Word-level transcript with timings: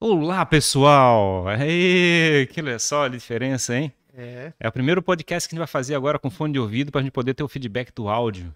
Olá, 0.00 0.44
pessoal! 0.44 1.48
Aê, 1.48 2.46
que 2.52 2.60
olha 2.60 2.78
só 2.78 3.04
a 3.04 3.08
diferença, 3.08 3.76
hein? 3.76 3.92
É. 4.16 4.52
É 4.58 4.68
o 4.68 4.72
primeiro 4.72 5.02
podcast 5.02 5.48
que 5.48 5.54
a 5.54 5.56
gente 5.56 5.58
vai 5.60 5.66
fazer 5.66 5.94
agora 5.94 6.18
com 6.18 6.30
fone 6.30 6.52
de 6.54 6.58
ouvido 6.58 6.90
para 6.90 7.00
a 7.00 7.04
gente 7.04 7.12
poder 7.12 7.34
ter 7.34 7.42
o 7.42 7.48
feedback 7.48 7.92
do 7.94 8.08
áudio. 8.08 8.54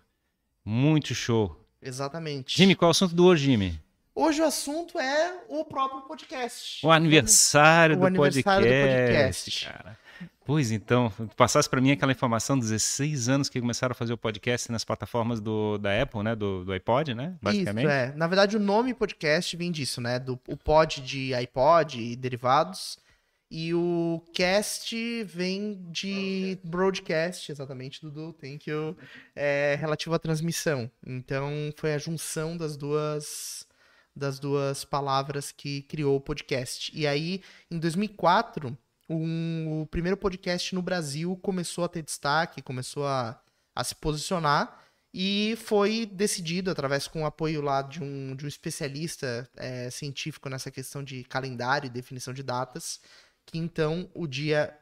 Muito 0.64 1.14
show. 1.14 1.56
Exatamente. 1.82 2.56
Jimmy, 2.56 2.74
qual 2.74 2.88
é 2.88 2.90
o 2.90 2.92
assunto 2.92 3.14
do 3.14 3.24
hoje, 3.24 3.46
Jimmy? 3.46 3.80
Hoje 4.14 4.40
o 4.42 4.44
assunto 4.44 4.98
é 4.98 5.34
o 5.48 5.64
próprio 5.64 6.02
podcast. 6.02 6.84
O 6.84 6.90
aniversário, 6.90 7.96
O 7.96 8.00
do, 8.00 8.06
aniversário 8.06 8.66
do 8.66 8.70
podcast, 8.70 9.50
podcast. 9.50 9.66
cara. 9.66 9.98
Pois 10.44 10.70
então, 10.70 11.12
passasse 11.36 11.68
para 11.68 11.80
mim 11.80 11.92
aquela 11.92 12.12
informação, 12.12 12.58
16 12.58 13.28
anos 13.28 13.48
que 13.48 13.60
começaram 13.60 13.92
a 13.92 13.94
fazer 13.94 14.12
o 14.12 14.18
podcast 14.18 14.70
nas 14.72 14.84
plataformas 14.84 15.40
do, 15.40 15.78
da 15.78 16.02
Apple, 16.02 16.22
né? 16.22 16.34
Do, 16.34 16.64
do 16.64 16.72
iPod, 16.72 17.14
né? 17.14 17.36
Basicamente. 17.40 17.86
Isso, 17.86 17.92
é. 17.92 18.12
Na 18.16 18.26
verdade, 18.26 18.56
o 18.56 18.60
nome 18.60 18.92
podcast 18.94 19.56
vem 19.56 19.70
disso, 19.70 20.00
né? 20.00 20.18
Do, 20.18 20.38
o 20.48 20.56
pod 20.56 21.00
de 21.00 21.34
iPod 21.34 22.00
e 22.00 22.16
derivados. 22.16 22.98
E 23.52 23.74
o 23.74 24.22
cast 24.32 25.24
vem 25.24 25.84
de 25.90 26.56
broadcast, 26.62 27.50
exatamente, 27.50 28.00
Dudu. 28.00 28.32
Thank 28.34 28.70
you. 28.70 28.96
É, 29.34 29.76
relativo 29.80 30.14
à 30.14 30.20
transmissão. 30.20 30.88
Então, 31.04 31.50
foi 31.76 31.94
a 31.94 31.98
junção 31.98 32.56
das 32.56 32.76
duas 32.76 33.66
das 34.14 34.38
duas 34.38 34.84
palavras 34.84 35.50
que 35.52 35.82
criou 35.82 36.16
o 36.16 36.20
podcast. 36.20 36.92
E 36.94 37.06
aí, 37.06 37.40
em 37.70 37.78
2004, 37.78 38.76
um- 39.16 39.82
o 39.82 39.86
primeiro 39.86 40.16
podcast 40.16 40.74
no 40.74 40.80
Brasil 40.82 41.36
começou 41.42 41.84
a 41.84 41.88
ter 41.88 42.02
destaque, 42.02 42.62
começou 42.62 43.06
a, 43.06 43.40
a 43.74 43.82
se 43.84 43.94
posicionar 43.96 44.78
e 45.12 45.56
foi 45.64 46.06
decidido, 46.06 46.70
através 46.70 47.08
com 47.08 47.22
o 47.22 47.26
apoio 47.26 47.60
lá 47.60 47.82
de 47.82 48.00
um, 48.02 48.36
de 48.36 48.44
um 48.44 48.48
especialista 48.48 49.48
é, 49.56 49.90
científico 49.90 50.48
nessa 50.48 50.70
questão 50.70 51.02
de 51.02 51.24
calendário 51.24 51.86
e 51.86 51.90
definição 51.90 52.32
de 52.32 52.42
datas, 52.44 53.00
que 53.44 53.58
então 53.58 54.08
o 54.14 54.26
dia 54.28 54.72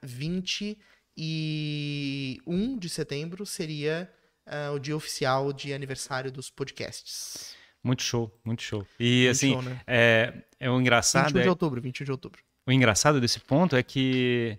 21 1.16 2.78
de 2.78 2.88
setembro 2.88 3.46
seria 3.46 4.10
ah, 4.46 4.72
o 4.72 4.78
dia 4.78 4.96
oficial 4.96 5.52
de 5.52 5.72
aniversário 5.72 6.30
dos 6.30 6.50
podcasts. 6.50 7.54
Muito 7.82 8.02
show, 8.02 8.30
muito 8.44 8.62
show. 8.62 8.86
E 8.98 9.22
Muito 9.24 9.30
assim, 9.30 9.52
show, 9.52 9.62
né? 9.62 9.80
é, 9.86 10.34
é 10.60 10.70
o 10.70 10.80
engraçado. 10.80 11.26
21 11.26 11.38
é- 11.40 11.42
de 11.44 11.48
outubro, 11.48 11.80
21 11.80 12.04
de 12.04 12.10
outubro. 12.12 12.42
O 12.68 12.72
engraçado 12.72 13.18
desse 13.18 13.40
ponto 13.40 13.74
é 13.74 13.82
que 13.82 14.58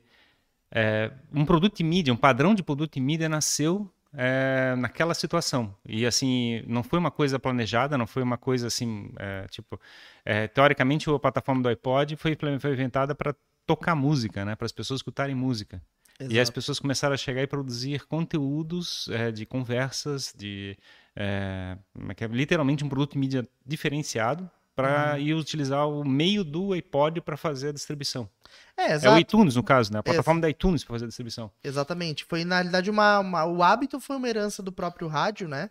é, 0.71 1.11
um 1.31 1.45
produto 1.45 1.77
de 1.77 1.83
mídia, 1.83 2.11
um 2.11 2.17
padrão 2.17 2.55
de 2.55 2.63
produto 2.63 2.95
de 2.95 2.99
mídia 2.99 3.29
nasceu 3.29 3.87
é, 4.11 4.73
naquela 4.75 5.13
situação. 5.13 5.75
E 5.87 6.07
assim, 6.07 6.63
não 6.65 6.81
foi 6.81 6.97
uma 6.97 7.11
coisa 7.11 7.37
planejada, 7.37 7.99
não 7.99 8.07
foi 8.07 8.23
uma 8.23 8.35
coisa 8.35 8.65
assim, 8.65 9.11
é, 9.19 9.45
tipo, 9.51 9.79
é, 10.25 10.47
teoricamente 10.47 11.07
a 11.07 11.19
plataforma 11.19 11.61
do 11.61 11.69
iPod 11.69 12.15
foi, 12.15 12.35
foi 12.59 12.71
inventada 12.71 13.13
para 13.13 13.35
tocar 13.67 13.93
música, 13.93 14.43
né, 14.43 14.55
para 14.55 14.65
as 14.65 14.71
pessoas 14.71 15.01
escutarem 15.01 15.35
música. 15.35 15.79
E 16.19 16.25
as 16.25 16.31
Exato. 16.31 16.53
pessoas 16.53 16.79
começaram 16.79 17.13
a 17.13 17.17
chegar 17.17 17.43
e 17.43 17.47
produzir 17.47 18.07
conteúdos 18.07 19.07
é, 19.09 19.31
de 19.31 19.45
conversas, 19.45 20.33
de 20.35 20.75
é, 21.15 21.77
é? 21.95 22.27
literalmente 22.27 22.83
um 22.83 22.89
produto 22.89 23.13
de 23.13 23.19
mídia 23.19 23.47
diferenciado 23.63 24.49
para 24.81 25.19
ir 25.19 25.33
utilizar 25.33 25.87
o 25.89 26.03
meio 26.07 26.43
do 26.43 26.73
iPod 26.73 27.19
para 27.21 27.35
fazer 27.35 27.69
a 27.69 27.71
distribuição. 27.73 28.29
É, 28.77 28.91
É 28.91 28.93
exato. 28.95 29.15
o 29.15 29.19
iTunes, 29.19 29.55
no 29.55 29.63
caso, 29.63 29.91
né? 29.91 29.99
A 29.99 30.03
plataforma 30.03 30.39
da 30.41 30.49
iTunes 30.49 30.83
para 30.83 30.93
fazer 30.95 31.05
a 31.05 31.07
distribuição. 31.07 31.51
Exatamente. 31.63 32.23
Foi, 32.25 32.45
na 32.45 32.55
realidade, 32.55 32.89
uma, 32.89 33.19
uma- 33.19 33.45
O 33.45 33.61
hábito 33.61 33.99
foi 33.99 34.15
uma 34.15 34.29
herança 34.29 34.63
do 34.63 34.71
próprio 34.71 35.07
rádio, 35.07 35.47
né? 35.47 35.69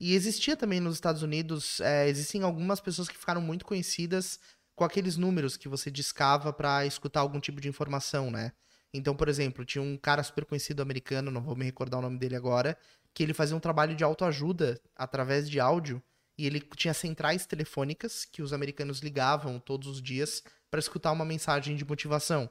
E 0.00 0.14
existia 0.14 0.56
também 0.56 0.80
nos 0.80 0.94
Estados 0.94 1.22
Unidos. 1.22 1.80
é, 1.80 2.08
existem 2.08 2.42
algumas 2.42 2.80
pessoas 2.80 3.08
que 3.08 3.16
ficaram 3.16 3.40
muito 3.40 3.64
conhecidas 3.64 4.38
com 4.74 4.84
aqueles 4.84 5.16
números 5.16 5.56
que 5.56 5.68
você 5.68 5.90
discava 5.90 6.52
para 6.52 6.84
escutar 6.86 7.20
algum 7.20 7.40
tipo 7.40 7.60
de 7.60 7.68
informação, 7.68 8.30
né? 8.30 8.52
Então, 8.92 9.14
por 9.14 9.28
exemplo, 9.28 9.64
tinha 9.64 9.82
um 9.82 9.96
cara 9.96 10.22
super 10.22 10.44
conhecido 10.46 10.80
americano, 10.82 11.30
não 11.30 11.42
vou 11.42 11.56
me 11.56 11.64
recordar 11.64 11.98
o 11.98 12.02
nome 12.02 12.18
dele 12.18 12.36
agora, 12.36 12.76
que 13.12 13.22
ele 13.22 13.34
fazia 13.34 13.56
um 13.56 13.60
trabalho 13.60 13.94
de 13.94 14.04
autoajuda 14.04 14.80
através 14.94 15.48
de 15.48 15.58
áudio. 15.60 16.02
E 16.38 16.46
ele 16.46 16.60
tinha 16.60 16.92
centrais 16.92 17.46
telefônicas 17.46 18.24
que 18.24 18.42
os 18.42 18.52
americanos 18.52 19.00
ligavam 19.00 19.58
todos 19.58 19.88
os 19.88 20.02
dias 20.02 20.42
para 20.70 20.80
escutar 20.80 21.12
uma 21.12 21.24
mensagem 21.24 21.76
de 21.76 21.84
motivação. 21.84 22.50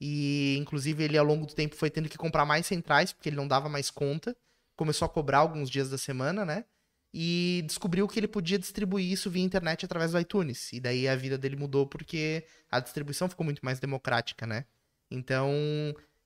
E, 0.00 0.56
inclusive, 0.58 1.04
ele 1.04 1.16
ao 1.16 1.24
longo 1.24 1.46
do 1.46 1.54
tempo 1.54 1.76
foi 1.76 1.88
tendo 1.88 2.08
que 2.08 2.18
comprar 2.18 2.44
mais 2.44 2.66
centrais, 2.66 3.12
porque 3.12 3.28
ele 3.28 3.36
não 3.36 3.46
dava 3.46 3.68
mais 3.68 3.88
conta. 3.88 4.36
Começou 4.76 5.06
a 5.06 5.08
cobrar 5.08 5.38
alguns 5.38 5.70
dias 5.70 5.88
da 5.88 5.96
semana, 5.96 6.44
né? 6.44 6.64
E 7.14 7.62
descobriu 7.66 8.08
que 8.08 8.18
ele 8.18 8.26
podia 8.26 8.58
distribuir 8.58 9.12
isso 9.12 9.30
via 9.30 9.44
internet 9.44 9.84
através 9.84 10.12
do 10.12 10.18
iTunes. 10.18 10.72
E 10.72 10.80
daí 10.80 11.06
a 11.06 11.14
vida 11.14 11.38
dele 11.38 11.54
mudou 11.56 11.86
porque 11.86 12.44
a 12.70 12.80
distribuição 12.80 13.28
ficou 13.28 13.44
muito 13.44 13.64
mais 13.64 13.78
democrática, 13.78 14.46
né? 14.46 14.64
Então, 15.10 15.52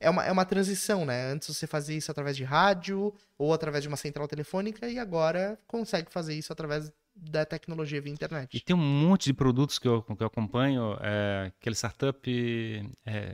é 0.01 0.11
uma, 0.11 0.25
é 0.25 0.33
uma 0.33 0.45
transição, 0.45 1.05
né? 1.05 1.31
Antes 1.33 1.49
você 1.55 1.67
fazia 1.67 1.97
isso 1.97 2.11
através 2.11 2.37
de 2.37 2.45
rádio 2.45 3.12
ou 3.39 3.53
através 3.53 3.83
de 3.83 3.89
uma 3.89 3.97
central 3.97 4.29
telefônica 4.29 4.89
e 4.89 4.99
agora 4.99 5.59
consegue 5.67 6.11
fazer 6.12 6.34
isso 6.34 6.53
através 6.53 6.93
da 7.15 7.45
tecnologia 7.47 8.01
via 8.01 8.11
E 8.12 8.15
internet. 8.15 8.61
tem 8.61 8.77
um 8.77 8.79
monte 8.79 9.25
de 9.25 9.35
produtos 9.35 9.79
que 9.79 9.89
eu, 9.89 10.03
que 10.03 10.23
eu 10.23 10.27
acompanho, 10.27 10.97
é, 11.01 11.51
aquele 11.59 11.75
startup, 11.75 12.21
é, 13.06 13.33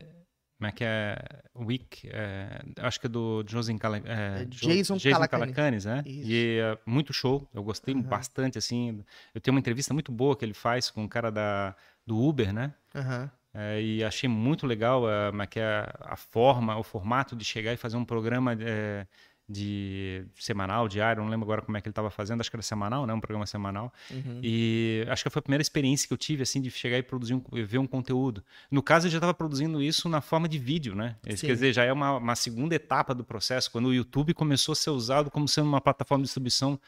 como 0.57 0.69
é 0.69 0.73
que 0.73 0.85
é? 0.85 1.17
Week, 1.57 2.09
é, 2.13 2.61
acho 2.79 3.01
que 3.01 3.07
é 3.07 3.09
do 3.09 3.43
Jason, 3.43 3.77
Cala, 3.79 3.97
é, 3.99 4.43
É 4.43 4.45
Jo- 4.45 4.69
Jason 4.69 4.99
Calacanis. 5.29 5.85
Né? 5.85 6.03
Isso. 6.07 6.31
E 6.31 6.59
é 6.61 6.79
muito 6.87 7.13
show, 7.13 7.49
eu 7.53 7.65
gostei 7.65 7.93
Aham. 7.95 8.03
bastante, 8.05 8.57
assim. 8.59 9.05
Eu 9.35 9.41
tenho 9.41 9.55
uma 9.55 9.61
entrevista 9.61 9.93
muito 9.93 10.13
boa 10.13 10.37
que 10.37 10.45
ele 10.45 10.55
faz 10.55 10.89
com 10.91 11.03
um 11.03 11.09
cara 11.09 11.31
da, 11.31 11.75
do 12.07 12.17
Uber, 12.17 12.53
né? 12.53 12.73
Aham. 12.95 13.29
É, 13.55 13.83
e 13.83 14.03
achei 14.03 14.29
muito 14.29 14.67
legal 14.67 15.09
é, 15.09 15.31
como 15.31 15.43
é 15.43 15.49
é 15.57 15.93
a 16.01 16.17
forma, 16.17 16.77
o 16.77 16.83
formato 16.83 17.37
de 17.37 17.45
chegar 17.45 17.73
e 17.73 17.77
fazer 17.77 17.97
um 17.97 18.05
programa 18.05 18.57
é, 18.59 19.07
de 19.49 20.25
semanal, 20.37 20.89
diário, 20.89 21.23
não 21.23 21.29
lembro 21.29 21.45
agora 21.45 21.61
como 21.61 21.77
é 21.77 21.81
que 21.81 21.87
ele 21.87 21.93
estava 21.93 22.11
fazendo, 22.11 22.41
acho 22.41 22.51
que 22.51 22.57
era 22.57 22.63
semanal, 22.63 23.07
né? 23.07 23.13
Um 23.13 23.21
programa 23.21 23.45
semanal. 23.45 23.93
Uhum. 24.11 24.41
E 24.43 25.05
acho 25.09 25.23
que 25.23 25.31
foi 25.31 25.41
a 25.41 25.43
primeira 25.43 25.63
experiência 25.63 26.09
que 26.09 26.15
eu 26.15 26.19
tive, 26.19 26.43
assim, 26.43 26.61
de 26.61 26.71
chegar 26.71 26.97
e 26.97 27.03
produzir 27.03 27.35
um, 27.35 27.43
ver 27.67 27.79
um 27.79 27.87
conteúdo. 27.87 28.43
No 28.71 28.83
caso, 28.83 29.07
eu 29.07 29.11
já 29.11 29.19
estava 29.19 29.35
produzindo 29.35 29.83
isso 29.83 30.09
na 30.09 30.21
forma 30.21 30.49
de 30.49 30.59
vídeo, 30.59 30.95
né? 30.95 31.17
Sim. 31.37 31.47
quer 31.47 31.53
dizer, 31.53 31.73
já 31.73 31.85
é 31.85 31.93
uma, 31.93 32.17
uma 32.17 32.35
segunda 32.35 32.75
etapa 32.75 33.15
do 33.15 33.25
processo, 33.25 33.71
quando 33.71 33.87
o 33.87 33.95
YouTube 33.95 34.33
começou 34.33 34.73
a 34.73 34.77
ser 34.77 34.91
usado 34.91 35.31
como 35.31 35.47
sendo 35.47 35.69
uma 35.69 35.81
plataforma 35.81 36.23
de 36.23 36.27
distribuição 36.27 36.81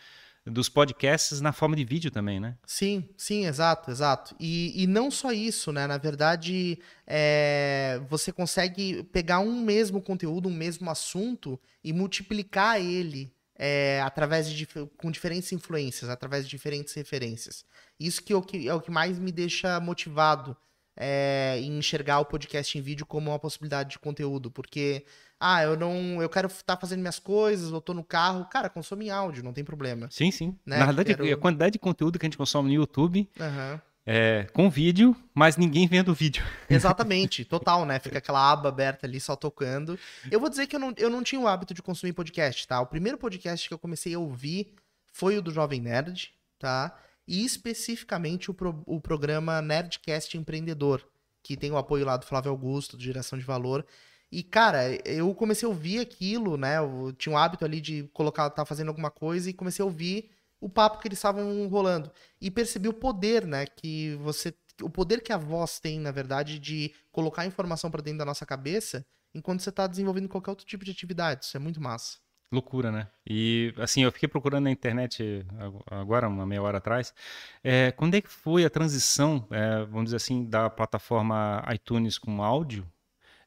dos 0.47 0.69
podcasts 0.69 1.41
na 1.41 1.53
forma 1.53 1.75
de 1.75 1.85
vídeo 1.85 2.11
também, 2.11 2.39
né? 2.39 2.57
Sim, 2.67 3.09
sim, 3.17 3.47
exato, 3.47 3.91
exato. 3.91 4.37
E, 4.39 4.83
e 4.83 4.87
não 4.87 5.11
só 5.11 5.33
isso, 5.33 5.73
né? 5.73 5.87
Na 5.87 5.97
verdade, 5.97 6.79
é, 7.07 8.01
você 8.09 8.31
consegue 8.31 9.03
pegar 9.05 9.41
um 9.41 9.61
mesmo 9.63 10.03
conteúdo, 10.03 10.49
um 10.49 10.55
mesmo 10.55 10.91
assunto 10.91 11.59
e 11.83 11.93
multiplicar 11.93 12.81
ele 12.81 13.33
é, 13.57 14.01
através 14.03 14.51
de 14.51 14.67
com 14.97 15.11
diferentes 15.11 15.51
influências, 15.53 16.11
através 16.11 16.45
de 16.45 16.51
diferentes 16.51 16.93
referências. 16.93 17.65
Isso 17.99 18.23
que 18.23 18.33
é 18.33 18.37
o 18.37 18.43
que, 18.43 18.69
é 18.69 18.75
o 18.75 18.81
que 18.81 18.91
mais 18.91 19.19
me 19.19 19.33
deixa 19.33 19.81
motivado 19.81 20.57
é, 20.97 21.59
em 21.59 21.79
enxergar 21.79 22.21
o 22.21 22.25
podcast 22.25 22.77
em 22.77 22.83
vídeo 22.83 23.07
como 23.07 23.31
uma 23.31 23.39
possibilidade 23.39 23.91
de 23.91 23.99
conteúdo, 23.99 24.51
porque 24.51 25.05
ah, 25.47 25.63
eu 25.63 25.77
não, 25.77 26.23
eu 26.23 26.29
quero 26.29 26.49
estar 26.49 26.77
fazendo 26.79 27.01
minhas 27.01 27.19
coisas, 27.19 27.71
eu 27.71 27.81
tô 27.81 27.93
no 27.93 28.03
carro, 28.03 28.47
cara, 28.47 28.71
consome 28.71 29.07
em 29.07 29.11
áudio, 29.11 29.45
não 29.45 29.53
tem 29.53 29.63
problema. 29.63 30.09
Sim, 30.11 30.31
sim. 30.31 30.57
Né, 30.65 30.79
Na 30.79 30.87
verdade, 30.87 31.15
quero- 31.15 31.33
a 31.33 31.37
quantidade 31.37 31.73
de 31.73 31.79
conteúdo 31.79 32.19
que 32.19 32.25
a 32.25 32.29
gente 32.29 32.39
consome 32.39 32.69
no 32.71 32.75
YouTube 32.75 33.29
Aham. 33.39 33.81
é 34.07 34.47
com 34.53 34.71
vídeo, 34.71 35.15
mas 35.35 35.57
ninguém 35.57 35.87
vendo 35.87 36.11
o 36.13 36.15
vídeo. 36.15 36.43
Exatamente, 36.71 37.45
total, 37.45 37.85
né? 37.85 37.99
Fica 37.99 38.19
aquela 38.19 38.51
aba 38.53 38.69
aberta 38.71 39.07
ali 39.07 39.21
só 39.21 39.37
tocando. 39.37 39.99
Eu 40.31 40.41
vou 40.41 40.49
dizer 40.49 40.67
que 40.67 40.77
eu 40.77 40.81
não, 40.81 40.95
eu 40.97 41.11
não 41.11 41.23
tinha 41.23 41.41
o 41.41 41.47
hábito 41.47 41.75
de 41.75 41.83
consumir 41.83 42.13
podcast, 42.15 42.67
tá? 42.67 42.81
O 42.81 42.87
primeiro 42.87 43.19
podcast 43.19 43.69
que 43.69 43.75
eu 43.75 43.79
comecei 43.79 44.15
a 44.15 44.19
ouvir 44.19 44.75
foi 45.13 45.37
o 45.39 45.43
do 45.43 45.51
Jovem 45.53 45.81
Nerd, 45.81 46.33
tá? 46.59 46.97
E 47.29 47.45
especificamente 47.45 48.51
o, 48.51 48.55
pro- 48.55 48.83
o 48.87 49.01
programa 49.01 49.61
Nerdcast 49.63 50.37
Empreendedor, 50.37 51.03
que 51.43 51.57
tem 51.57 51.71
o 51.71 51.77
apoio 51.77 52.05
lá 52.07 52.17
do 52.17 52.25
Flávio 52.27 52.51
Augusto, 52.51 52.97
do 52.97 53.03
Geração 53.03 53.39
de 53.39 53.45
Valor. 53.45 53.85
E, 54.35 54.43
cara, 54.43 54.83
eu 55.09 55.33
comecei 55.33 55.65
a 55.65 55.69
ouvir 55.69 56.01
aquilo, 56.01 56.57
né? 56.57 56.79
Eu 56.79 57.13
tinha 57.17 57.33
um 57.33 57.39
hábito 57.39 57.65
ali 57.65 57.81
de 57.81 58.03
colocar, 58.13 58.51
tá 58.51 58.65
fazendo 58.65 58.89
alguma 58.89 59.09
coisa 59.09 59.49
e 59.49 59.53
comecei 59.53 59.81
a 59.81 59.87
ouvir 59.87 60.29
o 60.61 60.69
papo 60.69 60.99
que 60.99 61.07
eles 61.07 61.19
estavam 61.19 61.69
rolando. 61.69 62.11
E 62.41 62.51
percebi 62.51 62.89
o 62.89 62.93
poder, 62.93 63.47
né? 63.47 63.65
Que 63.65 64.17
você. 64.17 64.53
O 64.83 64.91
poder 64.91 65.21
que 65.23 65.33
a 65.33 65.37
voz 65.37 65.79
tem, 65.79 66.01
na 66.01 66.11
verdade, 66.11 66.59
de 66.59 66.93
colocar 67.13 67.47
informação 67.47 67.93
pra 67.93 68.03
dentro 68.03 68.19
da 68.19 68.25
nossa 68.25 68.45
cabeça 68.45 69.07
enquanto 69.33 69.61
você 69.61 69.71
tá 69.71 69.87
desenvolvendo 69.87 70.29
qualquer 70.29 70.51
outro 70.51 70.67
tipo 70.67 70.85
de 70.85 70.91
atividade. 70.91 71.45
Isso 71.45 71.57
é 71.57 71.61
muito 71.61 71.81
massa. 71.81 72.19
Loucura, 72.51 72.91
né? 72.91 73.09
E 73.25 73.73
assim, 73.79 74.03
eu 74.03 74.11
fiquei 74.13 74.29
procurando 74.29 74.65
na 74.65 74.71
internet 74.71 75.47
ag- 75.59 75.83
agora, 75.91 76.29
uma 76.29 76.45
meia 76.47 76.63
hora 76.63 76.79
atrás, 76.79 77.15
é, 77.63 77.93
quando 77.93 78.15
é 78.17 78.21
que 78.21 78.29
foi 78.29 78.65
a 78.65 78.71
transição, 78.71 79.47
é, 79.51 79.85
vamos 79.85 80.05
dizer 80.07 80.17
assim, 80.17 80.45
da 80.45 80.69
plataforma 80.71 81.65
iTunes 81.73 82.19
com 82.19 82.43
áudio 82.43 82.85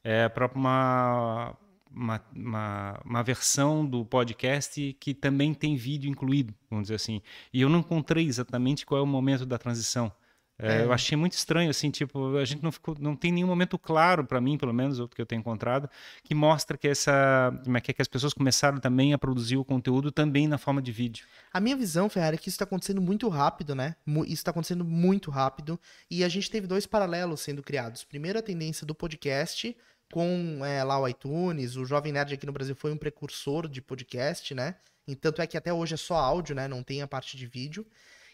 é, 0.02 0.28
para 0.28 0.46
uma, 0.54 1.56
uma, 1.90 2.20
uma, 2.34 3.00
uma 3.04 3.22
versão 3.22 3.84
do 3.84 4.04
podcast 4.04 4.96
que 5.00 5.14
também 5.14 5.54
tem 5.54 5.76
vídeo 5.76 6.10
incluído, 6.10 6.54
vamos 6.70 6.84
dizer 6.84 6.94
assim. 6.94 7.22
E 7.52 7.60
eu 7.60 7.68
não 7.68 7.80
encontrei 7.80 8.26
exatamente 8.26 8.86
qual 8.86 9.00
é 9.00 9.02
o 9.02 9.06
momento 9.06 9.44
da 9.44 9.58
transição. 9.58 10.12
É, 10.58 10.78
É. 10.78 10.84
Eu 10.84 10.92
achei 10.92 11.16
muito 11.16 11.32
estranho, 11.32 11.70
assim, 11.70 11.90
tipo, 11.90 12.36
a 12.36 12.44
gente 12.44 12.62
não 12.62 12.72
ficou, 12.72 12.96
não 12.98 13.14
tem 13.14 13.30
nenhum 13.30 13.46
momento 13.46 13.78
claro 13.78 14.24
para 14.24 14.40
mim, 14.40 14.58
pelo 14.58 14.72
menos, 14.72 14.98
o 14.98 15.08
que 15.08 15.20
eu 15.20 15.26
tenho 15.26 15.40
encontrado, 15.40 15.88
que 16.22 16.34
mostra 16.34 16.76
que 16.76 16.88
essa, 16.88 17.52
como 17.64 17.76
é 17.76 17.80
que, 17.80 17.90
é 17.90 17.94
que 17.94 18.02
as 18.02 18.08
pessoas 18.08 18.34
começaram 18.34 18.78
também 18.78 19.12
a 19.12 19.18
produzir 19.18 19.56
o 19.56 19.64
conteúdo 19.64 20.10
também 20.10 20.48
na 20.48 20.58
forma 20.58 20.82
de 20.82 20.90
vídeo. 20.90 21.26
A 21.52 21.60
minha 21.60 21.76
visão, 21.76 22.08
Ferrari, 22.08 22.34
é 22.34 22.38
que 22.38 22.48
isso 22.48 22.56
está 22.56 22.64
acontecendo 22.64 23.00
muito 23.00 23.28
rápido, 23.28 23.74
né? 23.74 23.94
Isso 24.06 24.34
está 24.34 24.50
acontecendo 24.50 24.84
muito 24.84 25.30
rápido. 25.30 25.78
E 26.10 26.24
a 26.24 26.28
gente 26.28 26.50
teve 26.50 26.66
dois 26.66 26.86
paralelos 26.86 27.40
sendo 27.40 27.62
criados. 27.62 28.02
Primeiro, 28.04 28.38
a 28.38 28.42
tendência 28.42 28.86
do 28.86 28.94
podcast, 28.94 29.76
com 30.12 30.64
é, 30.64 30.82
lá 30.82 30.98
o 30.98 31.08
iTunes. 31.08 31.76
O 31.76 31.84
Jovem 31.84 32.12
Nerd 32.12 32.34
aqui 32.34 32.46
no 32.46 32.52
Brasil 32.52 32.74
foi 32.74 32.92
um 32.92 32.96
precursor 32.96 33.68
de 33.68 33.80
podcast, 33.80 34.54
né? 34.54 34.74
E 35.06 35.14
tanto 35.14 35.40
é 35.40 35.46
que 35.46 35.56
até 35.56 35.72
hoje 35.72 35.94
é 35.94 35.96
só 35.96 36.16
áudio, 36.16 36.54
né? 36.54 36.68
Não 36.68 36.82
tem 36.82 37.00
a 37.00 37.06
parte 37.06 37.36
de 37.36 37.46
vídeo. 37.46 37.86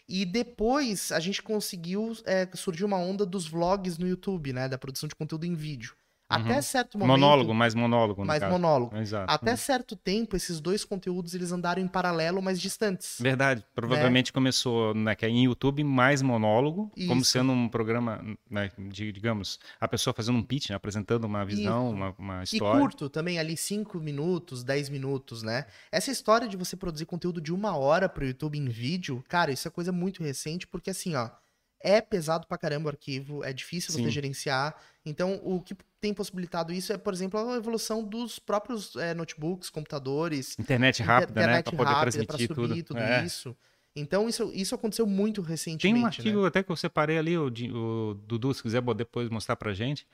E 0.07 0.25
depois 0.25 1.11
a 1.11 1.19
gente 1.19 1.41
conseguiu. 1.41 2.13
É, 2.25 2.47
surgiu 2.55 2.87
uma 2.87 2.97
onda 2.97 3.25
dos 3.25 3.47
vlogs 3.47 3.97
no 3.97 4.07
YouTube, 4.07 4.53
né? 4.53 4.69
Da 4.69 4.77
produção 4.77 5.07
de 5.09 5.15
conteúdo 5.15 5.45
em 5.45 5.55
vídeo. 5.55 5.95
Até 6.27 6.55
Uhum. 6.55 6.61
certo 6.61 6.97
momento. 6.97 7.11
Monólogo, 7.19 7.53
mais 7.53 7.75
monólogo, 7.75 8.21
no 8.21 8.27
Mais 8.27 8.39
caso. 8.39 8.51
monólogo. 8.51 8.97
Exato. 8.97 9.31
Até 9.31 9.55
certo 9.55 9.95
tempo, 9.95 10.35
esses 10.35 10.59
dois 10.59 10.83
conteúdos 10.83 11.35
eles 11.35 11.51
andaram 11.51 11.79
em 11.81 11.87
paralelo, 11.87 12.41
mas 12.41 12.59
distantes. 12.59 13.17
Verdade. 13.19 13.63
Provavelmente 13.75 14.33
começou 14.33 14.93
né, 14.95 15.13
que 15.13 15.23
é 15.25 15.29
em 15.29 15.45
YouTube 15.45 15.83
mais 15.83 16.23
monólogo, 16.23 16.91
como 17.07 17.21
Isso. 17.21 17.31
sendo 17.31 17.51
um 17.51 17.69
programa, 17.69 18.23
né, 18.49 18.71
de, 18.89 19.11
digamos, 19.11 19.59
a 19.79 19.87
pessoa 19.87 20.13
fazendo 20.15 20.37
um 20.39 20.43
pitch, 20.43 20.69
né, 20.71 20.75
apresentando 20.75 21.25
uma 21.25 21.45
visão, 21.45 21.91
uma, 21.91 22.15
uma 22.17 22.41
E 22.41 22.43
história. 22.45 22.79
curto 22.81 23.07
também, 23.07 23.37
ali 23.37 23.55
5 23.55 23.99
minutos, 23.99 24.63
10 24.63 24.89
minutos, 24.89 25.43
né? 25.43 25.65
Essa 25.91 26.09
história 26.11 26.47
de 26.47 26.57
você 26.57 26.75
produzir 26.75 27.05
conteúdo 27.05 27.39
de 27.39 27.53
uma 27.53 27.77
hora 27.77 28.09
pro 28.09 28.25
YouTube 28.25 28.57
em 28.57 28.67
vídeo, 28.67 29.23
cara, 29.29 29.51
isso 29.51 29.67
é 29.67 29.71
coisa 29.71 29.91
muito 29.91 30.23
recente, 30.23 30.65
porque 30.65 30.89
assim, 30.89 31.13
ó, 31.15 31.29
é 31.81 32.01
pesado 32.01 32.47
pra 32.47 32.57
caramba 32.57 32.87
o 32.87 32.89
arquivo, 32.89 33.43
é 33.43 33.53
difícil 33.53 33.91
você 33.91 34.03
Sim. 34.03 34.09
gerenciar. 34.09 34.75
Então, 35.05 35.39
o 35.43 35.61
que 35.61 35.75
tem 36.01 36.13
possibilitado 36.13 36.73
isso 36.73 36.91
é, 36.91 36.97
por 36.97 37.13
exemplo, 37.13 37.39
a 37.39 37.55
evolução 37.55 38.03
dos 38.03 38.39
próprios 38.39 38.95
é, 38.95 39.13
notebooks, 39.13 39.69
computadores, 39.69 40.57
Internet 40.57 41.01
rápida, 41.03 41.33
né, 41.33 41.41
internet 41.41 41.63
para 41.65 41.77
poder 41.77 41.89
rápida, 41.89 42.25
pra 42.25 42.37
transmitir 42.37 42.47
subir 42.47 42.83
tudo. 42.83 42.99
tudo 42.99 42.99
É. 42.99 43.25
isso. 43.25 43.55
Então, 43.95 44.27
isso, 44.27 44.51
isso 44.53 44.75
aconteceu 44.75 45.07
muito 45.07 45.41
recentemente. 45.41 45.81
Tem 45.81 45.93
um 45.95 46.01
né? 46.01 46.07
artigo 46.07 46.45
até 46.45 46.61
que 46.61 46.69
eu 46.69 46.75
separei 46.75 47.17
ali, 47.17 47.37
o, 47.37 47.47
o 47.47 48.13
Dudu, 48.13 48.53
se 48.53 48.61
quiser 48.61 48.81
depois 48.93 49.29
mostrar 49.29 49.55
pra 49.55 49.73
gente, 49.73 50.05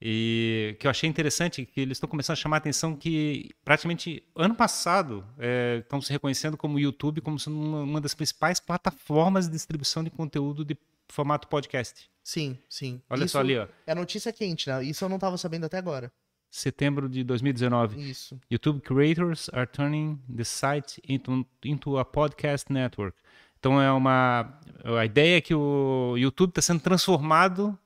e 0.00 0.76
que 0.78 0.86
eu 0.86 0.90
achei 0.90 1.08
interessante, 1.08 1.64
que 1.64 1.80
eles 1.80 1.96
estão 1.96 2.08
começando 2.08 2.34
a 2.34 2.40
chamar 2.40 2.56
a 2.56 2.58
atenção 2.58 2.94
que 2.94 3.50
praticamente 3.64 4.22
ano 4.34 4.54
passado 4.54 5.24
é, 5.38 5.78
estão 5.78 6.00
se 6.02 6.12
reconhecendo 6.12 6.56
como 6.56 6.76
o 6.76 6.80
YouTube 6.80 7.20
como 7.22 7.38
sendo 7.38 7.58
uma, 7.58 7.82
uma 7.82 8.00
das 8.00 8.14
principais 8.14 8.60
plataformas 8.60 9.46
de 9.46 9.52
distribuição 9.52 10.04
de 10.04 10.10
conteúdo 10.10 10.64
de 10.64 10.76
formato 11.08 11.48
podcast. 11.48 12.10
Sim, 12.22 12.58
sim. 12.68 13.00
Olha 13.08 13.24
Isso 13.24 13.32
só 13.32 13.40
ali, 13.40 13.56
ó, 13.56 13.66
É 13.86 13.94
notícia 13.94 14.32
quente, 14.32 14.68
né? 14.68 14.84
Isso 14.84 15.04
eu 15.04 15.08
não 15.08 15.18
tava 15.18 15.38
sabendo 15.38 15.64
até 15.64 15.78
agora. 15.78 16.12
setembro 16.50 17.08
de 17.08 17.22
2019. 17.24 18.10
Isso. 18.10 18.38
YouTube 18.50 18.80
creators 18.80 19.48
are 19.52 19.66
turning 19.66 20.20
the 20.34 20.44
site 20.44 21.00
into, 21.08 21.46
into 21.64 21.96
a 21.98 22.04
podcast 22.04 22.70
network. 22.70 23.16
Então 23.58 23.80
é 23.80 23.90
uma 23.90 24.58
a 24.84 25.04
ideia 25.04 25.38
é 25.38 25.40
que 25.40 25.54
o 25.54 26.16
YouTube 26.18 26.50
está 26.50 26.60
sendo 26.60 26.80
transformado 26.80 27.78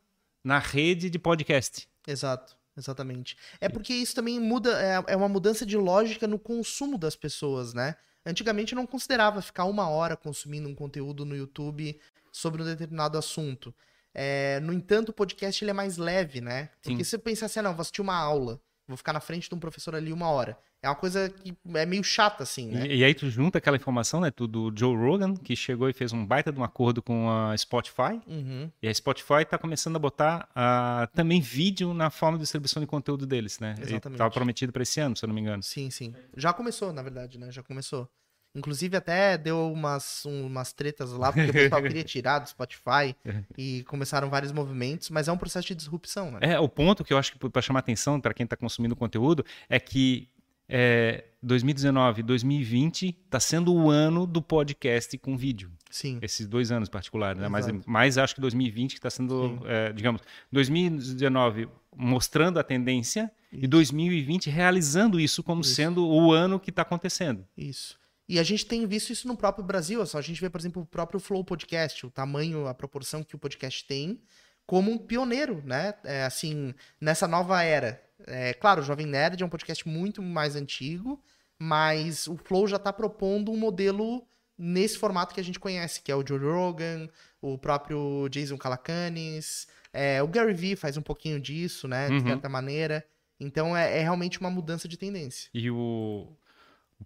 na 0.42 0.58
rede 0.58 1.08
de 1.08 1.18
podcast. 1.18 1.89
Exato, 2.10 2.56
exatamente. 2.76 3.36
É 3.60 3.68
porque 3.68 3.92
isso 3.92 4.14
também 4.14 4.38
muda, 4.40 4.80
é, 4.80 5.12
é 5.12 5.16
uma 5.16 5.28
mudança 5.28 5.64
de 5.64 5.76
lógica 5.76 6.26
no 6.26 6.38
consumo 6.38 6.98
das 6.98 7.16
pessoas, 7.16 7.74
né? 7.74 7.96
Antigamente 8.24 8.72
eu 8.72 8.76
não 8.76 8.86
considerava 8.86 9.40
ficar 9.40 9.64
uma 9.64 9.88
hora 9.88 10.16
consumindo 10.16 10.68
um 10.68 10.74
conteúdo 10.74 11.24
no 11.24 11.36
YouTube 11.36 11.98
sobre 12.30 12.62
um 12.62 12.64
determinado 12.64 13.16
assunto. 13.16 13.74
É, 14.12 14.60
no 14.60 14.72
entanto, 14.72 15.10
o 15.10 15.12
podcast 15.12 15.62
ele 15.62 15.70
é 15.70 15.74
mais 15.74 15.96
leve, 15.96 16.40
né? 16.40 16.70
Porque 16.82 16.98
Sim. 16.98 17.04
se 17.04 17.10
você 17.10 17.18
pensar 17.18 17.46
assim, 17.46 17.60
ah, 17.60 17.62
não, 17.62 17.74
vou 17.74 17.80
assistir 17.80 18.02
uma 18.02 18.16
aula, 18.16 18.60
vou 18.90 18.96
ficar 18.96 19.12
na 19.12 19.20
frente 19.20 19.48
de 19.48 19.54
um 19.54 19.58
professor 19.58 19.94
ali 19.94 20.12
uma 20.12 20.28
hora. 20.30 20.58
É 20.82 20.88
uma 20.88 20.94
coisa 20.94 21.28
que 21.28 21.54
é 21.74 21.84
meio 21.84 22.02
chata, 22.02 22.42
assim, 22.42 22.68
né? 22.70 22.86
E, 22.86 22.98
e 22.98 23.04
aí 23.04 23.14
tu 23.14 23.28
junta 23.28 23.58
aquela 23.58 23.76
informação, 23.76 24.20
né, 24.20 24.30
do 24.30 24.72
Joe 24.74 24.96
Rogan, 24.96 25.34
que 25.34 25.54
chegou 25.54 25.88
e 25.90 25.92
fez 25.92 26.12
um 26.12 26.24
baita 26.24 26.50
de 26.50 26.58
um 26.58 26.64
acordo 26.64 27.02
com 27.02 27.30
a 27.30 27.56
Spotify, 27.56 28.20
Uhum. 28.26 28.70
e 28.82 28.88
a 28.88 28.94
Spotify 28.94 29.42
está 29.42 29.58
começando 29.58 29.96
a 29.96 29.98
botar 29.98 30.48
ah, 30.54 31.08
também 31.14 31.40
vídeo 31.40 31.92
na 31.92 32.08
forma 32.10 32.38
de 32.38 32.42
distribuição 32.42 32.80
de 32.80 32.86
conteúdo 32.86 33.26
deles, 33.26 33.58
né? 33.58 33.74
Exatamente. 33.78 34.14
Estava 34.14 34.30
prometido 34.30 34.72
para 34.72 34.82
esse 34.82 35.00
ano, 35.00 35.14
se 35.16 35.24
eu 35.24 35.28
não 35.28 35.34
me 35.34 35.40
engano. 35.42 35.62
Sim, 35.62 35.90
sim. 35.90 36.14
Já 36.36 36.52
começou, 36.52 36.92
na 36.92 37.02
verdade, 37.02 37.38
né? 37.38 37.52
Já 37.52 37.62
começou. 37.62 38.08
Inclusive, 38.54 38.96
até 38.96 39.38
deu 39.38 39.72
umas, 39.72 40.24
um- 40.26 40.46
umas 40.46 40.72
tretas 40.72 41.12
lá, 41.12 41.32
porque 41.32 41.50
o 41.50 41.52
pessoal 41.52 41.80
queria 41.82 42.02
tirar 42.04 42.40
do 42.40 42.48
Spotify 42.48 43.14
e 43.56 43.84
começaram 43.84 44.28
vários 44.28 44.50
movimentos, 44.52 45.08
mas 45.10 45.28
é 45.28 45.32
um 45.32 45.38
processo 45.38 45.68
de 45.68 45.74
disrupção, 45.74 46.32
né? 46.32 46.38
É, 46.42 46.58
o 46.58 46.68
ponto 46.68 47.04
que 47.04 47.12
eu 47.12 47.18
acho 47.18 47.32
que 47.32 47.48
para 47.48 47.62
chamar 47.62 47.78
atenção 47.80 48.20
para 48.20 48.34
quem 48.34 48.44
está 48.44 48.56
consumindo 48.56 48.96
conteúdo 48.96 49.44
é 49.68 49.78
que 49.78 50.28
é, 50.68 51.24
2019 51.42 52.22
2020 52.22 53.16
está 53.24 53.40
sendo 53.40 53.74
o 53.74 53.90
ano 53.90 54.26
do 54.26 54.40
podcast 54.42 55.16
com 55.18 55.36
vídeo. 55.36 55.70
Sim, 55.90 56.18
Esses 56.22 56.46
dois 56.46 56.70
anos 56.70 56.88
em 56.88 56.92
particular, 56.92 57.34
né? 57.34 57.48
Mas, 57.48 57.66
mas 57.86 58.16
acho 58.18 58.34
que 58.36 58.40
2020 58.40 58.92
que 58.92 58.98
está 58.98 59.10
sendo, 59.10 59.60
é, 59.66 59.92
digamos, 59.92 60.22
2019 60.52 61.68
mostrando 61.96 62.58
a 62.58 62.62
tendência 62.62 63.30
e 63.52 63.58
Isso. 63.60 63.68
2020 63.68 64.48
realizando 64.50 65.18
isso 65.18 65.42
como 65.42 65.60
Isso. 65.62 65.74
sendo 65.74 66.06
o 66.06 66.32
ano 66.32 66.58
que 66.60 66.70
está 66.70 66.82
acontecendo. 66.82 67.44
isso. 67.56 67.98
E 68.30 68.38
a 68.38 68.42
gente 68.44 68.64
tem 68.64 68.86
visto 68.86 69.10
isso 69.12 69.26
no 69.26 69.36
próprio 69.36 69.64
Brasil. 69.64 70.04
Só 70.06 70.18
a 70.18 70.22
gente 70.22 70.40
vê, 70.40 70.48
por 70.48 70.60
exemplo, 70.60 70.82
o 70.82 70.86
próprio 70.86 71.18
Flow 71.18 71.42
Podcast, 71.44 72.06
o 72.06 72.10
tamanho, 72.10 72.66
a 72.68 72.74
proporção 72.74 73.22
que 73.24 73.34
o 73.34 73.38
podcast 73.38 73.84
tem, 73.86 74.20
como 74.66 74.90
um 74.92 74.96
pioneiro, 74.98 75.60
né? 75.64 75.94
É, 76.04 76.24
assim, 76.24 76.72
nessa 77.00 77.26
nova 77.26 77.62
era. 77.62 78.00
É, 78.26 78.54
claro, 78.54 78.82
o 78.82 78.84
Jovem 78.84 79.06
Nerd 79.06 79.42
é 79.42 79.46
um 79.46 79.48
podcast 79.48 79.88
muito 79.88 80.22
mais 80.22 80.54
antigo, 80.54 81.20
mas 81.58 82.26
o 82.28 82.36
Flow 82.36 82.68
já 82.68 82.76
está 82.76 82.92
propondo 82.92 83.50
um 83.50 83.56
modelo 83.56 84.24
nesse 84.56 84.96
formato 84.98 85.34
que 85.34 85.40
a 85.40 85.44
gente 85.44 85.58
conhece, 85.58 86.00
que 86.02 86.12
é 86.12 86.14
o 86.14 86.24
Joe 86.24 86.38
Rogan, 86.38 87.08
o 87.40 87.58
próprio 87.58 88.28
Jason 88.28 88.56
Calacanis, 88.58 89.66
é, 89.92 90.22
o 90.22 90.28
Gary 90.28 90.54
Vee 90.54 90.76
faz 90.76 90.96
um 90.96 91.02
pouquinho 91.02 91.40
disso, 91.40 91.88
né? 91.88 92.08
De 92.08 92.14
Uhum. 92.14 92.26
certa 92.28 92.48
maneira. 92.48 93.04
Então 93.40 93.76
é, 93.76 93.98
é 93.98 94.02
realmente 94.02 94.38
uma 94.38 94.50
mudança 94.50 94.86
de 94.86 94.96
tendência. 94.96 95.48
E 95.54 95.70
o, 95.70 95.76
o 95.76 96.36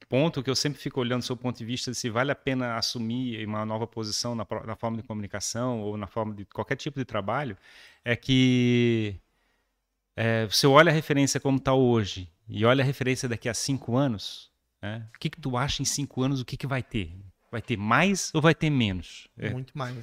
ponto 0.08 0.42
que 0.42 0.50
eu 0.50 0.56
sempre 0.56 0.80
fico 0.80 1.00
olhando 1.00 1.20
do 1.20 1.26
seu 1.26 1.36
ponto 1.36 1.56
de 1.56 1.64
vista 1.64 1.90
de 1.90 1.96
se 1.96 2.10
vale 2.10 2.30
a 2.30 2.34
pena 2.34 2.76
assumir 2.76 3.46
uma 3.46 3.64
nova 3.64 3.86
posição 3.86 4.34
na, 4.34 4.46
na 4.64 4.76
forma 4.76 4.96
de 4.96 5.02
comunicação 5.02 5.80
ou 5.80 5.96
na 5.96 6.06
forma 6.06 6.34
de 6.34 6.44
qualquer 6.44 6.76
tipo 6.76 6.98
de 6.98 7.04
trabalho 7.04 7.56
é 8.04 8.16
que 8.16 9.16
é, 10.16 10.46
você 10.46 10.66
olha 10.66 10.90
a 10.90 10.94
referência 10.94 11.40
como 11.40 11.58
está 11.58 11.74
hoje 11.74 12.30
e 12.48 12.64
olha 12.64 12.82
a 12.82 12.86
referência 12.86 13.28
daqui 13.28 13.48
a 13.48 13.54
cinco 13.54 13.96
anos, 13.96 14.50
né? 14.82 15.06
o 15.14 15.18
que, 15.18 15.30
que 15.30 15.40
tu 15.40 15.56
acha 15.56 15.82
em 15.82 15.84
cinco 15.84 16.22
anos, 16.22 16.40
o 16.40 16.44
que, 16.44 16.56
que 16.56 16.66
vai 16.66 16.82
ter? 16.82 17.12
Vai 17.50 17.62
ter 17.62 17.76
mais 17.76 18.32
ou 18.34 18.42
vai 18.42 18.54
ter 18.54 18.68
menos? 18.68 19.28
É, 19.38 19.50
Muito 19.50 19.78
mais. 19.78 19.94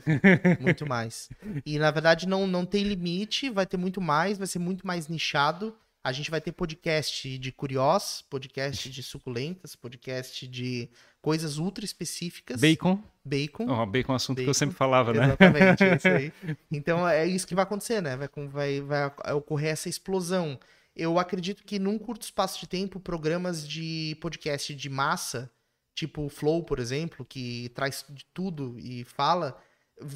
muito 0.59 0.87
mais. 0.87 1.29
E 1.65 1.77
na 1.77 1.91
verdade 1.91 2.25
não, 2.25 2.47
não 2.47 2.65
tem 2.65 2.83
limite, 2.83 3.49
vai 3.49 3.65
ter 3.65 3.75
muito 3.75 3.99
mais, 3.99 4.37
vai 4.37 4.47
ser 4.47 4.59
muito 4.59 4.87
mais 4.87 5.09
nichado. 5.09 5.75
A 6.03 6.11
gente 6.11 6.31
vai 6.31 6.41
ter 6.41 6.51
podcast 6.51 7.37
de 7.37 7.51
curiós, 7.51 8.23
podcast 8.27 8.89
de 8.89 9.03
suculentas, 9.03 9.75
podcast 9.75 10.47
de 10.47 10.89
coisas 11.21 11.57
ultra 11.57 11.85
específicas. 11.85 12.59
Bacon, 12.59 13.03
Bacon. 13.23 13.67
oh, 13.69 13.85
bacon 13.85 14.11
é 14.11 14.13
um 14.13 14.15
assunto 14.15 14.37
que 14.37 14.41
Bacon. 14.41 14.49
eu 14.49 14.55
sempre 14.55 14.75
falava, 14.75 15.13
né? 15.13 15.25
Exatamente, 15.25 15.83
é 15.83 15.95
isso 15.95 16.07
aí. 16.07 16.33
Então 16.71 17.07
é 17.07 17.27
isso 17.27 17.45
que 17.45 17.53
vai 17.53 17.63
acontecer, 17.63 18.01
né? 18.01 18.17
Vai, 18.17 18.29
vai, 18.47 18.81
vai 18.81 19.33
ocorrer 19.33 19.69
essa 19.69 19.89
explosão. 19.89 20.59
Eu 20.95 21.19
acredito 21.19 21.63
que 21.63 21.77
num 21.77 21.99
curto 21.99 22.23
espaço 22.23 22.59
de 22.59 22.67
tempo, 22.67 22.99
programas 22.99 23.67
de 23.67 24.17
podcast 24.19 24.73
de 24.73 24.89
massa, 24.89 25.51
tipo 25.93 26.23
o 26.25 26.29
Flow, 26.29 26.63
por 26.63 26.79
exemplo, 26.79 27.23
que 27.23 27.69
traz 27.75 28.03
de 28.09 28.25
tudo 28.33 28.75
e 28.79 29.03
fala, 29.03 29.55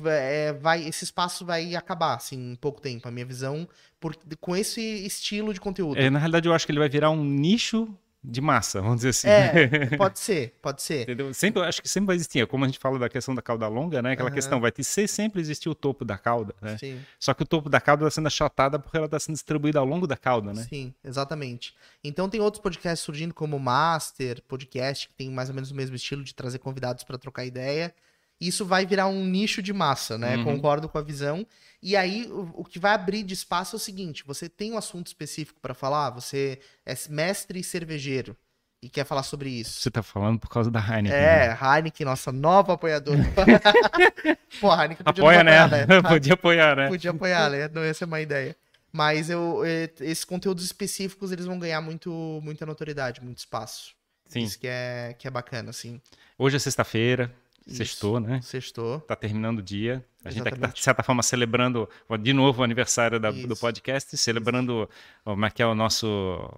é, 0.05 0.53
vai, 0.53 0.87
esse 0.87 1.03
espaço 1.03 1.45
vai 1.45 1.75
acabar, 1.75 2.15
assim, 2.15 2.51
em 2.51 2.55
pouco 2.55 2.81
tempo, 2.81 3.07
a 3.07 3.11
minha 3.11 3.25
visão, 3.25 3.67
por, 3.99 4.15
com 4.39 4.55
esse 4.55 4.81
estilo 5.05 5.53
de 5.53 5.59
conteúdo. 5.59 5.99
É, 5.99 6.09
na 6.09 6.19
realidade, 6.19 6.47
eu 6.47 6.53
acho 6.53 6.65
que 6.65 6.71
ele 6.71 6.79
vai 6.79 6.89
virar 6.89 7.09
um 7.09 7.23
nicho 7.23 7.87
de 8.27 8.41
massa, 8.41 8.81
vamos 8.81 8.97
dizer 8.97 9.09
assim. 9.09 9.27
É, 9.27 9.97
pode 9.97 10.19
ser, 10.19 10.55
pode 10.61 10.81
ser. 10.81 11.03
Entendeu? 11.03 11.33
Sempre, 11.33 11.61
acho 11.63 11.81
que 11.81 11.87
sempre 11.87 12.07
vai 12.07 12.15
existir. 12.15 12.39
É 12.39 12.45
Como 12.45 12.63
a 12.63 12.67
gente 12.67 12.79
fala 12.79 12.97
da 12.97 13.07
questão 13.07 13.35
da 13.35 13.41
cauda 13.41 13.67
longa, 13.67 14.01
né? 14.01 14.13
Aquela 14.13 14.29
Aham. 14.29 14.35
questão, 14.35 14.59
vai 14.59 14.71
ter, 14.71 14.83
sempre 14.83 15.39
existir 15.39 15.69
o 15.69 15.75
topo 15.75 16.03
da 16.03 16.17
cauda, 16.17 16.53
né? 16.61 16.77
Sim. 16.77 16.99
Só 17.19 17.33
que 17.33 17.43
o 17.43 17.45
topo 17.45 17.69
da 17.69 17.79
cauda 17.79 18.03
está 18.03 18.15
sendo 18.15 18.27
achatada 18.27 18.79
porque 18.79 18.97
ela 18.97 19.05
está 19.05 19.19
sendo 19.19 19.35
distribuída 19.35 19.79
ao 19.79 19.85
longo 19.85 20.07
da 20.07 20.17
cauda, 20.17 20.53
né? 20.53 20.63
Sim, 20.63 20.93
exatamente. 21.03 21.75
Então 22.03 22.27
tem 22.27 22.41
outros 22.41 22.61
podcasts 22.61 23.05
surgindo 23.05 23.33
como 23.33 23.59
Master, 23.59 24.41
podcast 24.47 25.07
que 25.07 25.13
tem 25.13 25.29
mais 25.29 25.49
ou 25.49 25.55
menos 25.55 25.71
o 25.71 25.75
mesmo 25.75 25.95
estilo 25.95 26.23
de 26.23 26.33
trazer 26.33 26.59
convidados 26.59 27.03
para 27.03 27.17
trocar 27.17 27.45
ideia. 27.45 27.93
Isso 28.39 28.65
vai 28.65 28.85
virar 28.85 29.07
um 29.07 29.25
nicho 29.25 29.61
de 29.61 29.71
massa, 29.71 30.17
né? 30.17 30.35
Uhum. 30.37 30.43
Concordo 30.43 30.89
com 30.89 30.97
a 30.97 31.01
visão. 31.01 31.45
E 31.81 31.95
aí 31.95 32.25
o, 32.29 32.51
o 32.55 32.63
que 32.65 32.79
vai 32.79 32.93
abrir 32.93 33.23
de 33.23 33.33
espaço 33.33 33.75
é 33.75 33.77
o 33.77 33.79
seguinte: 33.79 34.23
você 34.25 34.49
tem 34.49 34.73
um 34.73 34.77
assunto 34.77 35.07
específico 35.07 35.59
para 35.61 35.73
falar, 35.73 36.09
você 36.09 36.59
é 36.85 36.93
mestre 37.09 37.63
cervejeiro. 37.63 38.35
e 38.81 38.89
quer 38.89 39.05
falar 39.05 39.23
sobre 39.23 39.49
isso. 39.49 39.79
Você 39.79 39.89
tá 39.89 40.03
falando 40.03 40.39
por 40.39 40.49
causa 40.49 40.69
da 40.69 40.79
Heineken. 40.79 41.17
É, 41.17 41.47
né? 41.49 41.57
Heineken, 41.61 42.05
nossa 42.05 42.31
nova 42.31 42.73
apoiadora. 42.73 43.19
Pô, 44.59 44.69
a 44.71 44.83
Heineken 44.83 45.03
podia 45.03 45.23
Apoia, 45.23 45.43
né? 45.43 45.59
apoiar, 45.59 45.87
né? 45.87 46.01
Podia 46.09 46.33
apoiar, 46.33 46.75
né? 46.75 46.87
Podia 46.87 47.11
apoiar, 47.11 47.49
né? 47.49 47.69
Não 47.73 47.83
ia 47.83 47.93
ser 47.93 48.05
uma 48.05 48.21
ideia. 48.21 48.55
Mas 48.91 49.29
eu, 49.29 49.61
esses 49.99 50.23
conteúdos 50.23 50.63
específicos, 50.63 51.31
eles 51.31 51.45
vão 51.45 51.59
ganhar 51.59 51.81
muito, 51.81 52.39
muita 52.43 52.65
notoriedade, 52.65 53.21
muito 53.21 53.39
espaço. 53.39 53.93
Sim. 54.27 54.43
Isso 54.43 54.57
que 54.57 54.67
é, 54.67 55.15
que 55.19 55.27
é 55.27 55.31
bacana, 55.31 55.69
assim. 55.69 56.01
Hoje 56.37 56.55
é 56.55 56.59
sexta-feira. 56.59 57.33
Sextou, 57.67 58.19
né? 58.19 58.41
Sextou. 58.41 58.99
Tá 59.01 59.15
terminando 59.15 59.59
o 59.59 59.61
dia. 59.61 60.05
A 60.23 60.29
gente 60.29 60.39
tá 60.43 60.49
tá, 60.49 60.55
Exatamente. 60.55 60.75
de 60.77 60.83
certa 60.83 61.03
forma, 61.03 61.21
celebrando 61.23 61.87
de 62.21 62.33
novo 62.33 62.61
o 62.61 62.63
aniversário 62.63 63.19
da- 63.19 63.31
do 63.31 63.55
podcast, 63.55 64.15
celebrando 64.17 64.89
como 65.23 65.45
é 65.45 65.49
que 65.51 65.61
é 65.61 65.65
o 65.65 65.75
nosso, 65.75 66.07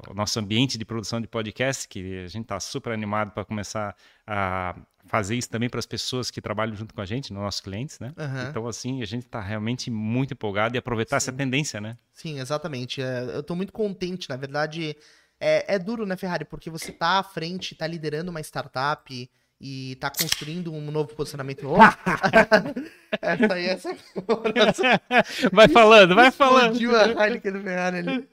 o 0.10 0.14
nosso 0.14 0.40
ambiente 0.40 0.78
de 0.78 0.86
produção 0.86 1.20
de 1.20 1.28
podcast, 1.28 1.88
que 1.88 2.20
a 2.24 2.28
gente 2.28 2.46
tá 2.46 2.60
super 2.60 2.94
animado 2.94 3.32
para 3.32 3.44
começar 3.44 3.96
a 4.26 4.76
fazer 5.06 5.36
isso 5.36 5.50
também 5.50 5.70
para 5.70 5.80
as 5.80 5.86
pessoas 5.86 6.30
que 6.30 6.42
trabalham 6.42 6.76
junto 6.76 6.94
com 6.94 7.00
a 7.02 7.06
gente, 7.06 7.32
nos 7.32 7.42
nossos 7.42 7.62
clientes, 7.62 8.00
né? 8.00 8.14
Aham. 8.18 8.48
Então, 8.50 8.68
assim, 8.68 9.02
a 9.02 9.06
gente 9.06 9.26
tá 9.26 9.40
realmente 9.42 9.90
muito 9.90 10.34
empolgado 10.34 10.76
e 10.76 10.78
aproveitar 10.78 11.16
essa 11.18 11.32
Sim. 11.32 11.38
tendência, 11.38 11.80
né? 11.80 11.98
Sim, 12.12 12.40
exatamente. 12.40 13.02
É, 13.02 13.24
eu 13.36 13.42
tô 13.44 13.56
muito 13.56 13.72
contente, 13.72 14.30
na 14.30 14.36
verdade. 14.36 14.96
É, 15.40 15.76
é 15.76 15.80
duro, 15.80 16.06
né, 16.06 16.18
Ferrari? 16.18 16.44
Porque 16.46 16.70
você 16.70 16.92
tá 16.92 17.20
à 17.20 17.24
frente, 17.24 17.76
tá 17.76 17.86
liderando 17.88 18.32
uma 18.32 18.42
startup 18.42 19.30
e 19.60 19.96
tá 19.96 20.10
construindo 20.10 20.72
um 20.74 20.92
novo 20.92 21.14
posicionamento. 21.16 21.68
Oh! 21.68 21.78
essa 23.22 23.54
aí, 23.54 23.66
essa 23.66 23.90
vai 25.52 25.68
falando, 25.68 26.16
vai 26.16 26.32
falando. 26.32 26.74
Explodiu 26.74 26.96
a 26.96 27.26
Heineken 27.26 27.52
do 27.54 27.62
Ferrari 27.62 27.98
ali. 27.98 28.30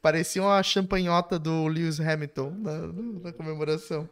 Parecia 0.00 0.42
uma 0.42 0.62
champanhota 0.62 1.38
do 1.38 1.66
Lewis 1.66 2.00
Hamilton 2.00 2.50
na, 2.58 2.78
na 3.24 3.32
comemoração. 3.32 4.08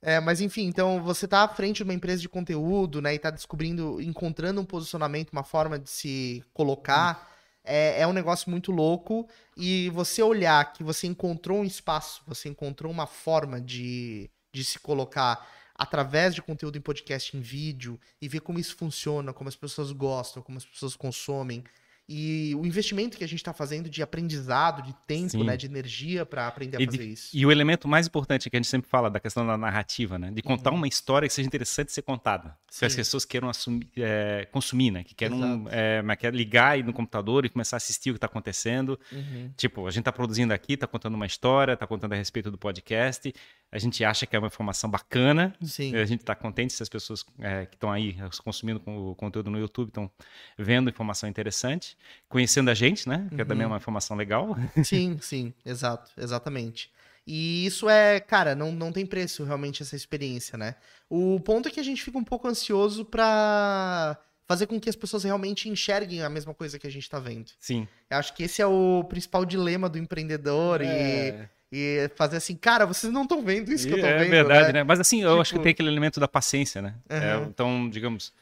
É, 0.00 0.20
mas 0.20 0.40
enfim, 0.40 0.66
então 0.66 1.02
você 1.02 1.26
tá 1.26 1.42
à 1.42 1.48
frente 1.48 1.78
de 1.78 1.82
uma 1.82 1.94
empresa 1.94 2.22
de 2.22 2.28
conteúdo, 2.28 3.02
né, 3.02 3.14
e 3.14 3.18
tá 3.18 3.30
descobrindo, 3.30 4.00
encontrando 4.00 4.60
um 4.60 4.64
posicionamento, 4.64 5.30
uma 5.32 5.42
forma 5.42 5.78
de 5.78 5.90
se 5.90 6.44
colocar, 6.54 7.28
é, 7.64 8.00
é 8.02 8.06
um 8.06 8.12
negócio 8.12 8.50
muito 8.50 8.70
louco. 8.70 9.28
E 9.56 9.90
você 9.90 10.22
olhar 10.22 10.72
que 10.72 10.82
você 10.82 11.06
encontrou 11.06 11.58
um 11.58 11.64
espaço, 11.64 12.22
você 12.26 12.48
encontrou 12.48 12.90
uma 12.90 13.06
forma 13.06 13.60
de, 13.60 14.30
de 14.52 14.64
se 14.64 14.78
colocar 14.78 15.46
através 15.78 16.34
de 16.34 16.42
conteúdo 16.42 16.76
em 16.76 16.80
podcast, 16.80 17.36
em 17.36 17.40
vídeo, 17.40 17.98
e 18.20 18.28
ver 18.28 18.40
como 18.40 18.58
isso 18.58 18.74
funciona, 18.76 19.32
como 19.32 19.48
as 19.48 19.54
pessoas 19.56 19.92
gostam, 19.92 20.42
como 20.42 20.58
as 20.58 20.64
pessoas 20.64 20.96
consomem. 20.96 21.62
E 22.10 22.54
o 22.56 22.64
investimento 22.64 23.18
que 23.18 23.24
a 23.24 23.28
gente 23.28 23.38
está 23.40 23.52
fazendo 23.52 23.90
de 23.90 24.02
aprendizado, 24.02 24.82
de 24.82 24.94
tempo, 25.06 25.28
Sim. 25.30 25.44
né, 25.44 25.58
de 25.58 25.66
energia 25.66 26.24
para 26.24 26.46
aprender 26.48 26.78
a 26.78 26.80
E, 26.80 26.86
fazer 26.86 26.96
de- 26.98 27.12
isso. 27.12 27.36
e 27.36 27.44
o 27.44 27.52
elemento 27.52 27.86
mais 27.86 28.06
importante 28.06 28.48
que 28.48 28.56
a 28.56 28.58
gente 28.58 28.66
sempre 28.66 28.88
fala 28.90 29.10
da 29.10 29.20
questão 29.20 29.46
da 29.46 29.58
narrativa, 29.58 30.18
né? 30.18 30.30
De 30.30 30.40
contar 30.42 30.70
Uhum. 30.70 30.78
uma 30.78 30.88
história 30.88 31.28
que 31.28 31.34
seja 31.34 31.46
interessante 31.46 31.92
ser 31.92 32.00
contada. 32.00 32.56
Que 32.70 32.84
as 32.84 32.94
pessoas 32.94 33.24
queiram 33.24 33.48
assumir, 33.48 33.88
é, 33.96 34.46
consumir, 34.52 34.90
né? 34.90 35.02
Que 35.02 35.14
queiram 35.14 35.38
Exato. 35.38 35.68
é, 35.70 36.02
mas 36.02 36.18
quer 36.18 36.34
ligar 36.34 36.72
aí 36.72 36.82
no 36.82 36.92
computador 36.92 37.46
e 37.46 37.48
começar 37.48 37.76
a 37.76 37.78
assistir 37.78 38.10
o 38.10 38.12
que 38.12 38.18
está 38.18 38.26
acontecendo. 38.26 39.00
Uhum. 39.10 39.50
Tipo, 39.56 39.86
a 39.86 39.90
gente 39.90 40.00
está 40.00 40.12
produzindo 40.12 40.52
aqui, 40.52 40.74
está 40.74 40.86
contando 40.86 41.14
uma 41.14 41.24
história, 41.24 41.72
está 41.72 41.86
contando 41.86 42.12
a 42.12 42.16
respeito 42.16 42.50
do 42.50 42.58
podcast. 42.58 43.32
A 43.72 43.78
gente 43.78 44.04
acha 44.04 44.26
que 44.26 44.36
é 44.36 44.38
uma 44.38 44.48
informação 44.48 44.90
bacana. 44.90 45.54
Sim. 45.62 45.96
A 45.96 46.04
gente 46.04 46.20
está 46.20 46.34
contente 46.34 46.74
se 46.74 46.82
as 46.82 46.88
pessoas 46.90 47.24
é, 47.38 47.64
que 47.64 47.74
estão 47.74 47.90
aí 47.90 48.16
consumindo 48.44 48.82
o 48.86 49.14
conteúdo 49.14 49.50
no 49.50 49.58
YouTube 49.58 49.88
estão 49.88 50.10
vendo 50.58 50.90
informação 50.90 51.26
interessante, 51.28 51.96
conhecendo 52.28 52.70
a 52.70 52.74
gente, 52.74 53.08
né? 53.08 53.28
Que 53.34 53.40
é 53.40 53.44
também 53.46 53.64
Uhum. 53.66 53.72
uma 53.72 53.78
informação 53.78 54.14
legal. 54.16 54.56
Sim, 54.84 55.18
sim, 55.22 55.54
exato, 55.64 56.10
exatamente. 56.18 56.90
E 57.30 57.66
isso 57.66 57.90
é, 57.90 58.18
cara, 58.20 58.54
não, 58.54 58.72
não 58.72 58.90
tem 58.90 59.04
preço 59.04 59.44
realmente 59.44 59.82
essa 59.82 59.94
experiência, 59.94 60.56
né? 60.56 60.76
O 61.10 61.38
ponto 61.40 61.68
é 61.68 61.70
que 61.70 61.78
a 61.78 61.82
gente 61.82 62.02
fica 62.02 62.16
um 62.16 62.24
pouco 62.24 62.48
ansioso 62.48 63.04
pra 63.04 64.16
fazer 64.46 64.66
com 64.66 64.80
que 64.80 64.88
as 64.88 64.96
pessoas 64.96 65.24
realmente 65.24 65.68
enxerguem 65.68 66.22
a 66.22 66.30
mesma 66.30 66.54
coisa 66.54 66.78
que 66.78 66.86
a 66.86 66.90
gente 66.90 67.08
tá 67.08 67.18
vendo. 67.18 67.50
Sim. 67.60 67.86
Eu 68.08 68.16
acho 68.16 68.32
que 68.34 68.44
esse 68.44 68.62
é 68.62 68.66
o 68.66 69.04
principal 69.06 69.44
dilema 69.44 69.90
do 69.90 69.98
empreendedor 69.98 70.80
É. 70.80 71.50
e, 71.70 72.06
e 72.06 72.10
fazer 72.16 72.38
assim, 72.38 72.56
cara, 72.56 72.86
vocês 72.86 73.12
não 73.12 73.24
estão 73.24 73.42
vendo 73.42 73.70
isso 73.70 73.86
que 73.86 73.92
eu 73.92 74.00
tô 74.00 74.06
é 74.06 74.18
vendo, 74.20 74.30
verdade, 74.30 74.68
né? 74.68 74.72
né? 74.80 74.82
Mas 74.84 74.98
assim, 74.98 75.22
eu 75.22 75.38
acho 75.38 75.50
que 75.50 75.56
Tipo- 75.56 75.64
tem 75.64 75.72
aquele 75.72 75.88
elemento 75.90 76.18
da 76.18 76.26
paciência, 76.26 76.80
né? 76.80 76.94
É, 77.10 77.18
Aham. 77.34 77.46
então, 77.50 77.90
digamos, 77.90 78.32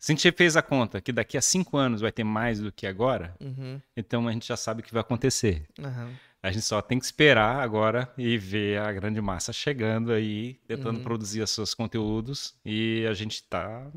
se 0.00 0.10
a 0.10 0.14
gente 0.16 0.32
fez 0.32 0.56
a 0.56 0.62
conta 0.62 1.00
que 1.00 1.12
daqui 1.12 1.38
a 1.38 1.40
cinco 1.40 1.76
anos 1.76 2.00
vai 2.00 2.10
ter 2.10 2.24
mais 2.24 2.58
do 2.58 2.72
que 2.72 2.88
agora, 2.88 3.32
Uhum, 3.40 3.80
então 3.96 4.26
a 4.26 4.32
gente 4.32 4.48
já 4.48 4.56
sabe 4.56 4.80
o 4.80 4.84
que 4.84 4.92
vai 4.92 5.00
acontecer. 5.02 5.62
aham. 5.78 6.10
A 6.42 6.50
gente 6.50 6.64
só 6.64 6.82
tem 6.82 6.98
que 6.98 7.04
esperar 7.04 7.60
agora 7.62 8.12
e 8.18 8.36
ver 8.36 8.80
a 8.80 8.92
grande 8.92 9.20
massa 9.20 9.52
chegando 9.52 10.12
aí, 10.12 10.54
tentando 10.66 10.96
Uhum. 10.98 11.02
produzir 11.04 11.40
os 11.40 11.50
seus 11.50 11.72
conteúdos 11.72 12.54
e 12.64 13.06
a 13.08 13.14
gente 13.14 13.42
tá 13.44 13.88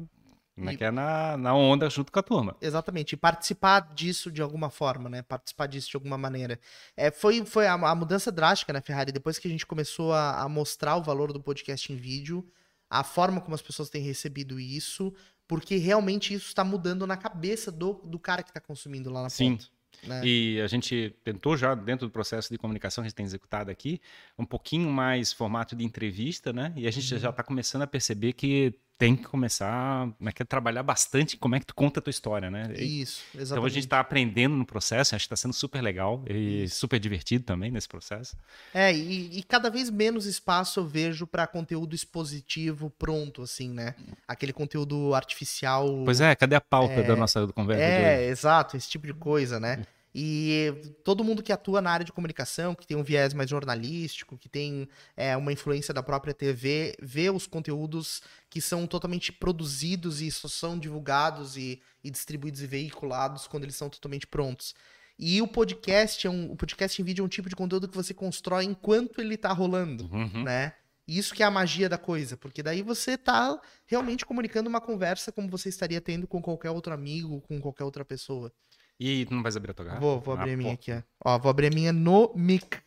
como 0.55 0.69
é 0.69 0.73
E- 0.73 0.77
que 0.77 0.83
é, 0.83 0.91
na, 0.91 1.35
na 1.37 1.53
onda 1.55 1.89
junto 1.89 2.11
com 2.11 2.19
a 2.19 2.23
turma. 2.23 2.55
Exatamente, 2.61 3.13
e 3.13 3.17
participar 3.17 3.93
disso 3.95 4.31
de 4.31 4.41
alguma 4.43 4.69
forma, 4.69 5.09
né? 5.09 5.21
Participar 5.23 5.65
disso 5.67 5.89
de 5.89 5.97
alguma 5.97 6.17
maneira. 6.17 6.59
É, 6.95 7.09
foi 7.11 7.43
foi 7.45 7.65
a, 7.67 7.73
a 7.73 7.95
mudança 7.95 8.31
drástica, 8.31 8.71
né, 8.71 8.79
Ferrari? 8.79 9.11
Depois 9.11 9.39
que 9.39 9.47
a 9.47 9.51
gente 9.51 9.65
começou 9.65 10.13
a, 10.13 10.41
a 10.43 10.47
mostrar 10.47 10.95
o 10.97 11.03
valor 11.03 11.33
do 11.33 11.41
podcast 11.41 11.91
em 11.91 11.95
vídeo, 11.97 12.47
a 12.89 13.03
forma 13.03 13.41
como 13.41 13.55
as 13.55 13.61
pessoas 13.61 13.89
têm 13.89 14.01
recebido 14.03 14.59
isso, 14.59 15.11
porque 15.47 15.75
realmente 15.77 16.33
isso 16.33 16.47
está 16.47 16.63
mudando 16.63 17.05
na 17.07 17.17
cabeça 17.17 17.71
do, 17.71 17.93
do 18.05 18.17
cara 18.19 18.41
que 18.43 18.51
está 18.51 18.61
consumindo 18.61 19.09
lá 19.11 19.23
na 19.23 19.29
Sim. 19.29 19.53
ponta. 19.57 19.65
Né? 20.05 20.21
E 20.23 20.61
a 20.61 20.67
gente 20.67 21.15
tentou 21.23 21.57
já, 21.57 21.73
dentro 21.75 22.07
do 22.07 22.11
processo 22.11 22.49
de 22.51 22.57
comunicação 22.57 23.01
que 23.03 23.07
a 23.07 23.09
gente 23.09 23.15
tem 23.15 23.25
executado 23.25 23.71
aqui, 23.71 23.99
um 24.37 24.45
pouquinho 24.45 24.89
mais 24.89 25.31
formato 25.33 25.75
de 25.75 25.83
entrevista, 25.83 26.53
né? 26.53 26.71
E 26.75 26.87
a 26.87 26.91
gente 26.91 27.13
Uhum. 27.13 27.19
já 27.19 27.29
está 27.29 27.43
começando 27.43 27.81
a 27.81 27.87
perceber 27.87 28.33
que 28.33 28.73
tem 28.97 29.13
que 29.13 29.23
começar 29.23 30.09
como 30.17 30.29
é 30.29 30.31
que 30.31 30.41
é, 30.41 30.45
trabalhar 30.45 30.81
bastante 30.81 31.35
como 31.35 31.53
é 31.53 31.59
que 31.59 31.65
tu 31.65 31.75
conta 31.75 31.99
a 31.99 32.01
tua 32.01 32.11
história, 32.11 32.49
né? 32.49 32.73
Isso, 32.77 33.23
Então 33.33 33.39
a 33.39 33.43
exatamente. 33.43 33.73
gente 33.73 33.83
está 33.83 33.99
aprendendo 33.99 34.55
no 34.55 34.65
processo, 34.65 35.13
acho 35.15 35.23
que 35.23 35.33
está 35.33 35.35
sendo 35.35 35.53
super 35.53 35.81
legal 35.81 36.23
e 36.29 36.65
super 36.69 36.97
divertido 36.97 37.43
também 37.43 37.69
nesse 37.71 37.89
processo. 37.89 38.37
É, 38.73 38.93
e, 38.95 39.37
e 39.39 39.43
cada 39.43 39.69
vez 39.69 39.89
menos 39.89 40.25
espaço 40.25 40.79
eu 40.79 40.85
vejo 40.87 41.27
para 41.27 41.45
conteúdo 41.45 41.93
expositivo 41.93 42.89
pronto, 42.89 43.41
assim, 43.41 43.69
né? 43.69 43.95
Aquele 44.25 44.53
conteúdo 44.53 45.13
artificial. 45.13 46.03
Pois 46.05 46.21
é, 46.21 46.33
cadê 46.33 46.55
a 46.55 46.61
pauta 46.61 47.03
da 47.03 47.17
nossa 47.17 47.45
conversa? 47.47 47.83
É, 47.83 48.27
exato, 48.29 48.77
esse 48.77 48.89
tipo 48.89 49.05
de 49.05 49.13
coisa, 49.13 49.59
né? 49.59 49.85
E 50.17 50.95
todo 51.03 51.25
mundo 51.25 51.43
que 51.43 51.51
atua 51.51 51.81
na 51.81 51.91
área 51.91 52.05
de 52.05 52.13
comunicação, 52.13 52.73
que 52.73 52.87
tem 52.87 52.95
um 52.95 53.03
viés 53.03 53.33
mais 53.33 53.49
jornalístico, 53.49 54.37
que 54.37 54.47
tem 54.47 54.87
é, 55.17 55.35
uma 55.35 55.51
influência 55.51 55.93
da 55.93 56.01
própria 56.01 56.33
TV, 56.33 56.95
vê 57.01 57.29
os 57.29 57.45
conteúdos 57.45 58.21
que 58.49 58.61
são 58.61 58.87
totalmente 58.87 59.33
produzidos 59.33 60.21
e 60.21 60.31
só 60.31 60.47
são 60.47 60.79
divulgados 60.79 61.57
e, 61.57 61.81
e 62.01 62.09
distribuídos 62.09 62.61
e 62.61 62.67
veiculados 62.67 63.45
quando 63.45 63.63
eles 63.65 63.75
são 63.75 63.89
totalmente 63.89 64.25
prontos. 64.25 64.73
E 65.19 65.41
o 65.41 65.47
podcast, 65.49 66.25
é 66.25 66.29
um, 66.29 66.49
o 66.49 66.55
podcast 66.55 67.01
em 67.01 67.03
vídeo 67.03 67.21
é 67.21 67.25
um 67.25 67.29
tipo 67.29 67.49
de 67.49 67.55
conteúdo 67.55 67.89
que 67.89 67.95
você 67.95 68.13
constrói 68.13 68.63
enquanto 68.63 69.19
ele 69.19 69.35
tá 69.35 69.51
rolando 69.51 70.09
Uhum. 70.13 70.43
né? 70.43 70.75
Isso 71.05 71.35
que 71.35 71.43
é 71.43 71.45
a 71.45 71.51
magia 71.51 71.87
da 71.87 71.97
coisa, 71.97 72.35
porque 72.37 72.63
daí 72.63 72.81
você 72.81 73.17
tá 73.17 73.59
realmente 73.85 74.25
comunicando 74.25 74.69
uma 74.69 74.81
conversa 74.81 75.31
como 75.31 75.49
você 75.49 75.67
estaria 75.69 75.99
tendo 76.01 76.25
com 76.25 76.41
qualquer 76.41 76.71
outro 76.71 76.93
amigo, 76.93 77.41
com 77.41 77.59
qualquer 77.59 77.83
outra 77.83 78.03
pessoa. 78.03 78.51
E 78.99 79.25
tu 79.25 79.33
não 79.33 79.43
vais 79.43 79.55
abrir 79.57 79.71
a 79.71 79.73
tua 79.73 79.85
garrafa? 79.85 80.01
Vou, 80.01 80.19
vou 80.21 80.35
Ah, 80.35 80.39
abrir 80.39 80.53
a 80.53 80.57
minha 80.57 80.73
aqui, 80.73 80.91
ó. 80.91 81.01
Ó, 81.25 81.39
vou 81.39 81.49
abrir 81.49 81.67
a 81.67 81.69
minha 81.69 81.91
no 81.91 82.31
mic. 82.35 82.81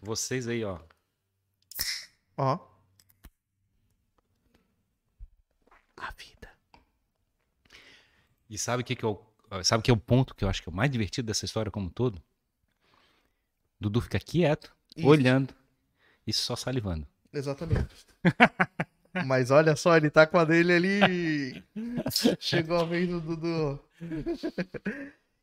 Vocês 0.00 0.48
aí, 0.48 0.64
ó. 0.64 0.78
Ó. 2.36 2.58
A 5.96 6.10
vida. 6.12 6.50
E 8.48 8.58
sabe 8.58 8.82
o 8.82 8.86
que, 8.86 8.96
que 8.96 9.04
eu. 9.04 9.24
Sabe 9.62 9.82
que 9.82 9.90
é 9.90 9.94
o 9.94 9.96
ponto 9.96 10.34
que 10.34 10.44
eu 10.44 10.48
acho 10.48 10.62
que 10.62 10.68
é 10.68 10.72
o 10.72 10.74
mais 10.74 10.90
divertido 10.90 11.26
dessa 11.26 11.44
história 11.44 11.70
como 11.70 11.86
um 11.86 11.90
todo? 11.90 12.20
Dudu 13.80 14.00
fica 14.00 14.18
quieto, 14.18 14.74
Isso. 14.96 15.06
olhando 15.06 15.54
e 16.26 16.32
só 16.32 16.56
salivando. 16.56 17.06
Exatamente. 17.32 17.94
Mas 19.26 19.50
olha 19.50 19.76
só, 19.76 19.96
ele 19.96 20.10
tá 20.10 20.26
com 20.26 20.38
a 20.38 20.44
dele 20.44 20.72
ali. 20.72 21.64
Chegou 22.40 22.78
a 22.80 22.84
vez 22.84 23.08
do 23.08 23.20
Dudu. 23.20 23.80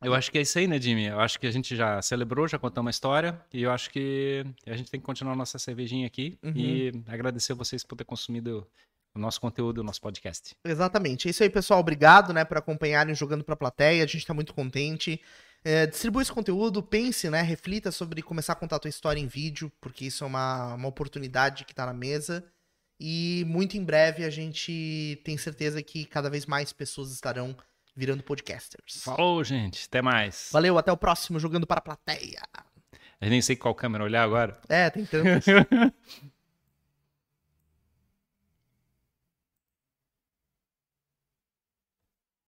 Eu 0.02 0.14
acho 0.14 0.32
que 0.32 0.38
é 0.38 0.42
isso 0.42 0.58
aí, 0.58 0.66
né, 0.66 0.80
Jimmy? 0.80 1.06
Eu 1.06 1.20
acho 1.20 1.38
que 1.38 1.46
a 1.46 1.50
gente 1.50 1.76
já 1.76 2.02
celebrou, 2.02 2.48
já 2.48 2.58
contou 2.58 2.80
uma 2.80 2.90
história 2.90 3.40
e 3.52 3.62
eu 3.62 3.70
acho 3.70 3.88
que 3.90 4.44
a 4.66 4.76
gente 4.76 4.90
tem 4.90 4.98
que 4.98 5.06
continuar 5.06 5.36
nossa 5.36 5.58
cervejinha 5.58 6.06
aqui 6.06 6.36
Uhum. 6.42 6.52
e 6.56 6.92
agradecer 7.06 7.54
vocês 7.54 7.84
por 7.84 7.94
ter 7.96 8.04
consumido 8.04 8.66
o 9.14 9.18
nosso 9.18 9.40
conteúdo, 9.40 9.78
o 9.78 9.84
nosso 9.84 10.00
podcast. 10.00 10.56
Exatamente. 10.64 11.28
É 11.28 11.30
isso 11.30 11.42
aí, 11.42 11.50
pessoal. 11.50 11.78
Obrigado, 11.78 12.32
né, 12.32 12.44
por 12.44 12.56
acompanharem 12.56 13.14
jogando 13.14 13.44
pra 13.44 13.54
plateia. 13.54 14.02
A 14.02 14.06
gente 14.06 14.26
tá 14.26 14.34
muito 14.34 14.52
contente. 14.54 15.20
É, 15.64 15.86
distribua 15.86 16.22
esse 16.22 16.32
conteúdo, 16.32 16.82
pense, 16.82 17.30
né, 17.30 17.40
reflita 17.40 17.92
sobre 17.92 18.20
começar 18.22 18.54
a 18.54 18.56
contar 18.56 18.76
a 18.76 18.78
tua 18.80 18.88
história 18.88 19.20
em 19.20 19.28
vídeo, 19.28 19.70
porque 19.80 20.06
isso 20.06 20.24
é 20.24 20.26
uma, 20.26 20.74
uma 20.74 20.88
oportunidade 20.88 21.64
que 21.64 21.72
tá 21.74 21.86
na 21.86 21.92
mesa. 21.92 22.44
E 23.04 23.44
muito 23.48 23.76
em 23.76 23.82
breve 23.82 24.24
a 24.24 24.30
gente 24.30 25.20
tem 25.24 25.36
certeza 25.36 25.82
que 25.82 26.04
cada 26.04 26.30
vez 26.30 26.46
mais 26.46 26.72
pessoas 26.72 27.10
estarão 27.10 27.56
virando 27.96 28.22
podcasters. 28.22 29.02
Falou, 29.02 29.42
gente. 29.42 29.86
Até 29.88 30.00
mais. 30.00 30.50
Valeu, 30.52 30.78
até 30.78 30.92
o 30.92 30.96
próximo 30.96 31.40
Jogando 31.40 31.66
para 31.66 31.80
a 31.80 31.82
Plateia. 31.82 32.40
Eu 33.20 33.28
nem 33.28 33.42
sei 33.42 33.56
qual 33.56 33.74
câmera 33.74 34.04
olhar 34.04 34.22
agora. 34.22 34.56
É, 34.68 34.88
tem 34.88 35.04
tantas. 35.04 35.44